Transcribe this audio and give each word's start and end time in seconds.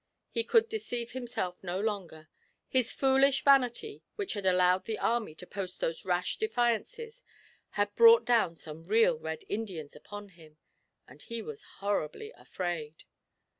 He 0.31 0.43
could 0.43 0.67
deceive 0.67 1.11
himself 1.11 1.63
no 1.63 1.79
longer; 1.79 2.27
his 2.67 2.91
foolish 2.91 3.43
vanity, 3.43 4.01
which 4.15 4.33
had 4.33 4.47
allowed 4.47 4.85
the 4.85 4.97
army 4.97 5.35
to 5.35 5.45
post 5.45 5.79
those 5.79 6.05
rash 6.05 6.37
defiances, 6.37 7.23
had 7.73 7.93
brought 7.93 8.25
down 8.25 8.55
some 8.55 8.87
real 8.87 9.19
Red 9.19 9.45
Indians 9.47 9.95
upon 9.95 10.29
him, 10.29 10.57
and 11.07 11.21
he 11.21 11.43
was 11.43 11.61
horribly 11.81 12.31
afraid. 12.31 13.03